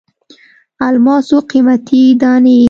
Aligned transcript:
الماسو 0.87 1.37
قیمتي 1.49 2.03
دانې. 2.21 2.59